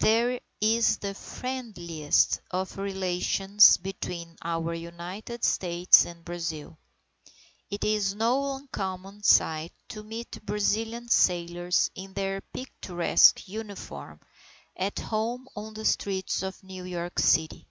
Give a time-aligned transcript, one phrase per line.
[0.00, 6.76] There is the friendliest of relations between our United States and Brazil.
[7.70, 14.18] It is no uncommon sight to meet Brazilian sailors in their picturesque uniform,
[14.76, 17.64] at home on the streets of New York City.